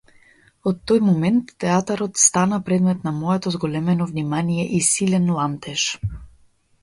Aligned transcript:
Од 0.69 0.77
тој 0.91 1.01
момент 1.07 1.51
театарот 1.63 2.21
стана 2.21 2.59
предмет 2.69 3.05
на 3.09 3.13
моето 3.19 3.53
зголемено 3.55 4.07
внимание 4.13 4.67
и 4.79 4.79
силен 4.87 5.29
ламтеж. 5.37 5.85